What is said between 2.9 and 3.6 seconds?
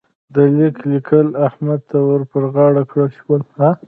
کړل شول.